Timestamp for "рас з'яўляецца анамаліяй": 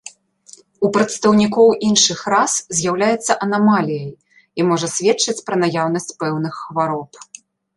2.35-4.11